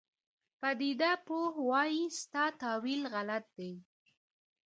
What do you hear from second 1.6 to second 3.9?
وایي ستا تاویل غلط دی.